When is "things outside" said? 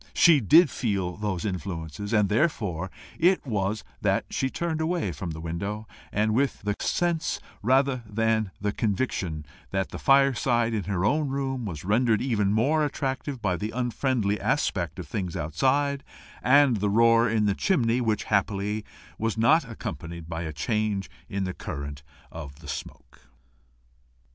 15.07-16.03